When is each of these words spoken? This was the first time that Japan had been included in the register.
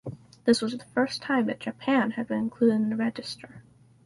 This 0.45 0.63
was 0.63 0.75
the 0.75 0.83
first 0.83 1.21
time 1.21 1.45
that 1.45 1.59
Japan 1.59 2.09
had 2.09 2.27
been 2.27 2.39
included 2.39 2.73
in 2.77 2.89
the 2.89 2.95
register. 2.95 3.61